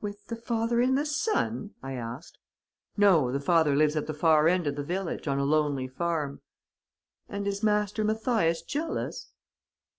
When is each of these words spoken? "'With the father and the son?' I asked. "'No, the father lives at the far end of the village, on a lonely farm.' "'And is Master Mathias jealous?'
"'With 0.00 0.28
the 0.28 0.36
father 0.36 0.80
and 0.80 0.96
the 0.96 1.04
son?' 1.04 1.74
I 1.82 1.92
asked. 1.92 2.38
"'No, 2.96 3.30
the 3.30 3.40
father 3.42 3.76
lives 3.76 3.94
at 3.94 4.06
the 4.06 4.14
far 4.14 4.48
end 4.48 4.66
of 4.66 4.74
the 4.74 4.82
village, 4.82 5.28
on 5.28 5.38
a 5.38 5.44
lonely 5.44 5.86
farm.' 5.86 6.40
"'And 7.28 7.46
is 7.46 7.62
Master 7.62 8.02
Mathias 8.02 8.62
jealous?' 8.62 9.32